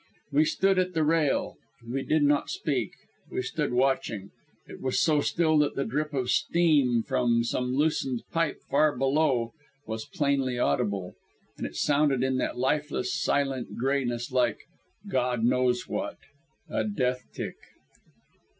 We 0.31 0.45
stood 0.45 0.79
at 0.79 0.95
the 0.95 1.03
rail. 1.03 1.57
We 1.87 2.01
did 2.01 2.23
not 2.23 2.49
speak; 2.49 2.93
we 3.29 3.43
stood 3.43 3.71
watching. 3.71 4.31
It 4.67 4.81
was 4.81 4.99
so 4.99 5.21
still 5.21 5.59
that 5.59 5.75
the 5.75 5.85
drip 5.85 6.11
of 6.11 6.31
steam 6.31 7.03
from 7.03 7.43
some 7.43 7.75
loosened 7.75 8.23
pipe 8.31 8.61
far 8.67 8.97
below 8.97 9.53
was 9.85 10.05
plainly 10.05 10.57
audible, 10.57 11.13
and 11.55 11.67
it 11.67 11.75
sounded 11.75 12.23
in 12.23 12.37
that 12.37 12.57
lifeless, 12.57 13.13
silent 13.13 13.77
grayness 13.77 14.31
like 14.31 14.61
God 15.07 15.43
knows 15.43 15.87
what 15.87 16.17
a 16.67 16.83
death 16.83 17.27
tick. 17.31 17.57